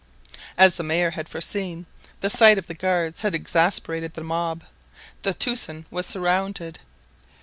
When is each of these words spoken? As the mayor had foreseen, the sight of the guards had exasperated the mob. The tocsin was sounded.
As 0.57 0.77
the 0.77 0.83
mayor 0.83 1.11
had 1.11 1.29
foreseen, 1.29 1.85
the 2.21 2.31
sight 2.31 2.57
of 2.57 2.65
the 2.65 2.73
guards 2.73 3.21
had 3.21 3.35
exasperated 3.35 4.15
the 4.15 4.23
mob. 4.23 4.63
The 5.21 5.35
tocsin 5.35 5.85
was 5.91 6.07
sounded. 6.07 6.79